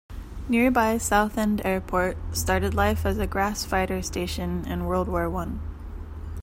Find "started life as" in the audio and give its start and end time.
2.35-3.19